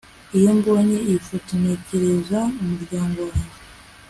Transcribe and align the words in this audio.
Iyo 0.37 0.49
mbonye 0.59 0.97
iyi 1.09 1.19
foto 1.27 1.51
ntekereza 1.61 2.39
umuryango 2.61 3.19
wanjye 3.29 3.59